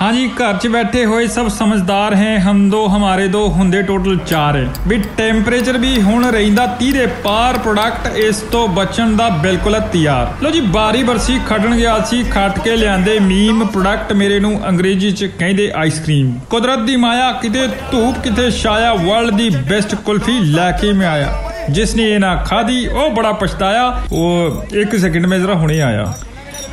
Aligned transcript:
हाँ 0.00 0.12
जी 0.12 0.22
घर 0.26 0.56
च 0.56 0.68
बैठे 0.68 1.04
ਹੋਏ 1.06 1.26
ਸਭ 1.26 1.48
ਸਮਝਦਾਰ 1.48 2.14
ਹੈ 2.14 2.38
ਹਮ 2.40 2.68
ਦੋ 2.70 2.86
ਹਮਾਰੇ 2.88 3.26
ਦੋ 3.28 3.46
ਹੁੰਦੇ 3.48 3.82
ਟੋਟਲ 3.82 4.16
4 4.28 4.56
ਹੈ 4.56 4.66
ਵੀ 4.88 4.98
ਟੈਂਪਰੇਚਰ 5.16 5.78
ਵੀ 5.78 6.00
ਹੁਣ 6.02 6.24
ਰਹਿੰਦਾ 6.26 6.64
30 6.78 6.92
ਦੇ 6.92 7.06
ਪਾਰ 7.24 7.58
ਪ੍ਰੋਡਕਟ 7.58 8.16
ਇਸ 8.18 8.40
ਤੋਂ 8.52 8.66
ਬਚਣ 8.68 9.14
ਦਾ 9.16 9.28
ਬਿਲਕੁਲ 9.42 9.78
ਤਿਆਰ 9.92 10.32
ਲੋ 10.42 10.50
ਜੀ 10.50 10.60
ਬਾਰੀ 10.70 11.02
ਬਰਸੀ 11.02 11.38
ਖੱਟਣ 11.48 11.74
ਗਿਆ 11.76 11.98
ਸੀ 12.04 12.22
ਖੱਟ 12.30 12.58
ਕੇ 12.58 12.76
ਲਿਆਂਦੇ 12.76 13.18
ਮੀਮ 13.18 13.64
ਪ੍ਰੋਡਕਟ 13.66 14.12
ਮੇਰੇ 14.12 14.40
ਨੂੰ 14.40 14.54
ਅੰਗਰੇਜ਼ੀ 14.68 15.10
ਚ 15.12 15.30
ਕਹਿੰਦੇ 15.38 15.70
ਆਈਸਕ੍ਰੀਮ 15.76 16.32
ਕੁਦਰਤ 16.50 16.86
ਦੀ 16.86 16.96
ਮਾਇਆ 16.96 17.30
ਕਿਤੇ 17.42 17.66
ਧੂਪ 17.92 18.22
ਕਿਤੇ 18.24 18.50
ਛਾਇਆ 18.52 18.94
ਵਰਲਡ 18.94 19.36
ਦੀ 19.36 19.48
ਬੈਸਟ 19.68 19.94
ਕੁਲਫੀ 20.04 20.38
ਲੈ 20.46 20.70
ਕੇ 20.72 20.92
ਮੈਂ 20.92 21.08
ਆਇਆ 21.08 21.32
ਜਿਸ 21.70 21.94
ਨੇ 21.96 22.10
ਇਹ 22.10 22.18
ਨਾ 22.20 22.34
ਖਾਦੀ 22.46 22.86
ਉਹ 22.86 23.10
ਬੜਾ 23.10 23.32
ਪਛਤਾਇਆ 23.32 23.86
ਉਹ 24.12 24.64
ਇੱਕ 24.74 24.96
ਸੈਕਿੰਡ 24.96 25.26
ਮੈਂ 25.26 25.38
ਜ਼ਰਾ 25.38 25.54
ਹੁਣੇ 25.54 25.80
ਆਇਆ 25.82 26.12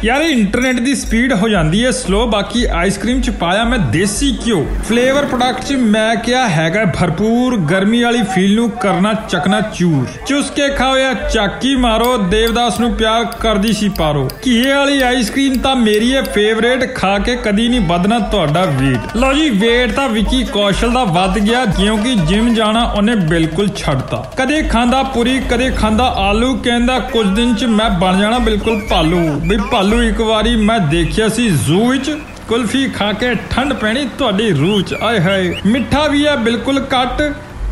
ਯਾਰ, 0.05 0.21
ਇਹ 0.21 0.31
ਇੰਟਰਨੈਟ 0.31 0.79
ਦੀ 0.81 0.95
ਸਪੀਡ 0.95 1.33
ਹੋ 1.33 1.49
ਜਾਂਦੀ 1.49 1.85
ਹੈ 1.85 1.91
ਸਲੋ 1.91 2.27
ਬਾਕੀ 2.27 2.65
ਆਈਸਕ੍ਰੀਮ 2.75 3.21
ਚ 3.21 3.31
ਪਾਇਆ 3.31 3.65
ਮੈਂ 3.65 3.79
ਦੇਸੀ 3.91 4.31
ਘਿਓ। 4.47 4.65
ਫਲੇਵਰ 4.89 5.25
ਪ੍ਰੋਡਕਟ 5.25 5.65
ਚ 5.65 5.73
ਮੈਂ 5.73 6.15
ਕਿਹਾ 6.17 6.49
ਹੈਗਾ 6.49 6.85
ਭਰਪੂਰ, 7.01 7.57
ਗਰਮੀ 7.71 8.03
ਵਾਲੀ 8.03 8.23
ਫੀਲ 8.35 8.55
ਨੂੰ 8.55 8.69
ਕਰਨਾ 8.71 9.13
ਚਕਨਾ 9.29 9.61
ਚੂਰ। 9.61 10.07
ਚੁਸ 10.27 10.51
ਕੇ 10.51 10.69
ਖਾਓ 10.69 10.97
ਜਾਂ 10.99 11.15
ਚਾਕੀ 11.29 11.75
ਮਾਰੋ, 11.77 12.17
ਦੇਵਦਾਸ 12.31 12.81
ਨੂੰ 12.81 12.93
ਪਿਆਰ 12.95 13.25
ਕਰਦੀ 13.41 13.73
ਸੀ 13.73 13.89
ਪਾਰੋ। 13.89 14.29
ਘੀਏ 14.47 14.73
ਵਾਲੀ 14.73 15.01
ਆਈਸਕ੍ਰੀਮ 15.03 15.55
ਤਾਂ 15.59 15.77
ਮੇਰੀ 15.77 16.15
ਹੈ 16.15 16.23
ਫੇਵਰੇਟ 16.23 16.95
ਖਾ 16.95 17.19
ਕੇ 17.19 17.37
ਕਦੀ 17.37 17.69
ਨਹੀਂ 17.69 17.81
ਵਧਣਾ 17.81 18.19
ਤੁਹਾਡਾ 18.19 18.65
weight 18.65 19.17
ਲਓ 19.17 19.33
ਜੀ, 19.33 19.49
weight 19.51 19.95
ਤਾਂ 19.95 20.09
ਵਿੱਕੀ 20.09 20.45
ਕੌਸ਼ਲ 20.45 20.93
ਦਾ 20.93 21.05
ਵੱਧ 21.05 21.39
ਗਿਆ 21.39 21.65
ਕਿਉਂਕਿ 21.79 22.15
ਜਿਮ 22.29 22.53
ਜਾਣਾ 22.55 22.85
ਉਹਨੇ 22.85 23.15
ਬਿਲਕੁਲ 23.29 23.69
ਛੱਡਤਾ। 23.77 24.25
ਕਦੇ 24.37 24.63
ਖਾਂਦਾ 24.63 25.03
ਪੂਰੀ, 25.03 25.41
ਕਦੇ 25.51 25.71
ਖਾਂਦਾ 25.71 26.13
ਆਲੂ, 26.19 26.55
ਕਹਿੰਦਾ 26.55 26.99
ਕੁਝ 26.99 27.27
ਦਿਨ 27.27 27.55
ਚ 27.55 27.65
ਮੈਂ 27.65 27.91
ਬਣ 27.91 28.21
ਜਾਣਾ 28.21 28.39
ਬਿਲਕੁਲ 28.39 28.81
ਭਾਲੂ। 28.91 29.23
ਵੀ 29.43 29.57
ਭਾਲੂ 29.73 29.91
ਇੱਕ 30.01 30.21
ਵਾਰੀ 30.21 30.57
ਮੈਂ 30.57 30.79
ਦੇਖਿਆ 30.81 31.29
ਸੀ 31.29 31.49
ਜ਼ੂ 31.49 31.91
ਵਿੱਚ, 31.91 32.19
ਕੁਲਫੀ 32.49 32.89
ਖਾ 32.89 33.13
ਕੇ 33.13 33.35
ਠੰਡ 33.51 33.73
ਪੈਣੀ 33.73 34.09
ਤੁਹਾਡੀ 34.19 34.51
ਰੂਹ 34.51 34.83
ਚ। 34.83 34.95
ਆਏ 34.95 35.21
ਹਾਏ, 35.21 35.57
ਮਿੱਠਾ 35.67 36.07
ਵੀ 36.09 36.27
ਹੈ, 36.27 36.37
ਬਿਲਕੁਲ 36.37 36.81
ਘੱਟ। 36.81 37.23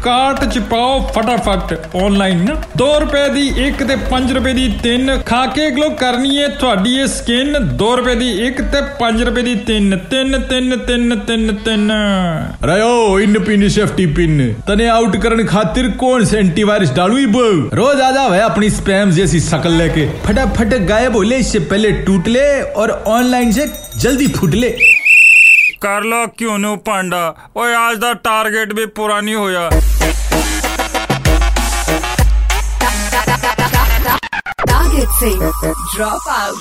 ਕਾਰਟ 0.04 0.44
ਚ 0.54 0.60
ਪਾਓ 0.70 1.00
ਫਟਾਫਟ 1.14 1.96
ਆਨਲਾਈਨ 1.98 2.44
ਨਾ 2.44 2.56
2 2.80 2.88
ਰੁਪਏ 3.00 3.30
ਦੀ 3.30 3.48
ਇੱਕ 3.68 3.82
ਤੇ 3.84 3.96
5 4.10 4.34
ਰੁਪਏ 4.36 4.52
ਦੀ 4.54 4.68
ਤਿੰਨ 4.84 5.18
ਖਾ 5.26 5.46
ਕੇ 5.56 5.70
ਗਲੋ 5.70 5.90
ਕਰਨੀ 6.02 6.38
ਹੈ 6.38 6.48
ਤੁਹਾਡੀ 6.60 6.94
ਇਹ 6.96 7.08
ਸਕਿਨ 7.08 7.56
2 7.80 7.88
ਰੁਪਏ 7.98 8.16
ਦੀ 8.16 8.30
ਇੱਕ 8.48 8.62
ਤੇ 8.74 8.82
5 9.00 9.24
ਰੁਪਏ 9.26 9.42
ਦੀ 9.42 9.56
ਤਿੰਨ 9.70 9.98
ਤਿੰਨ 10.12 10.40
ਤਿੰਨ 10.50 10.78
ਤਿੰਨ 10.88 11.16
ਤਿੰਨ 11.22 11.54
ਤਿੰਨ 11.66 11.92
रयो 12.66 12.92
इन 13.20 13.38
पिन 13.48 13.64
सेफ्टी 13.70 14.06
पिन 14.18 14.36
तने 14.68 14.88
आउट 14.90 15.18
करने 15.24 15.44
खातिर 15.46 15.88
कौन 16.04 16.26
से 16.26 16.40
एंटीवायरस 16.40 16.94
डालू 16.96 17.24
बो 17.30 17.46
रोज 17.76 18.02
आ 18.02 18.12
जाओ 18.12 18.32
है 18.32 18.42
अपनी 18.44 18.70
स्पैम 18.72 19.12
जैसी 19.12 19.40
शकल 19.48 19.78
लेके 19.78 20.06
फटाफट 20.24 20.78
गायब 20.88 21.16
हो 21.16 21.22
ले 21.24 21.38
इससे 21.46 21.60
पहले 21.72 21.92
टूट 22.04 22.28
ले 22.30 22.46
और 22.76 22.96
ऑनलाइन 23.16 23.52
से 23.52 23.68
जल्दी 23.98 24.28
फूट 24.38 24.56
ले 24.56 24.72
ਕਰ 25.82 26.04
ਲੋ 26.04 26.26
ਕਿਉਂ 26.38 26.58
ਨੂੰ 26.60 26.78
ਭਾਂਡਾ 26.80 27.36
ਓਏ 27.58 27.74
ਅੱਜ 27.90 27.98
ਦਾ 28.00 28.14
ਟਾਰਗੇਟ 28.24 28.74
ਵੀ 28.74 28.86
ਪੂਰਾ 28.96 29.20
ਨਹੀਂ 29.22 29.36
ਹੋਇਆ 29.36 29.70
टारगेट 34.66 35.10
से 35.16 35.30
ड्रॉप 35.90 36.28
आउट 36.30 36.60